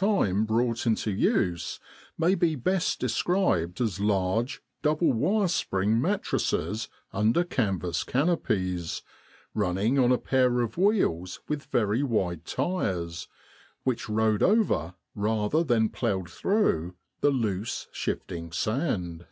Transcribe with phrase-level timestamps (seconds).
[0.00, 1.80] in Egypt brought into use,
[2.16, 9.02] may be best described as large, double wire spring mattresses under canvas canopies,
[9.54, 13.26] running on a pair of wheels with very wide tyres,
[13.82, 19.26] which rode over, rather than ploughed through, the loose, shifting sand.